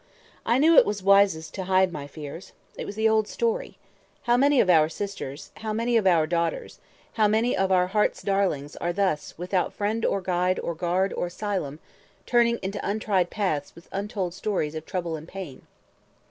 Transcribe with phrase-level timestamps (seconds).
[0.47, 2.53] I knew it was wisest to hide my fears.
[2.75, 3.77] It was the old story.
[4.23, 6.79] How many of our sisters, how many of our daughters,
[7.13, 11.27] how many of our hearts' darlings, are thus, without friend or guide or guard or
[11.27, 11.77] asylum,
[12.25, 15.67] turning into untried paths with untold stories of trouble and pain!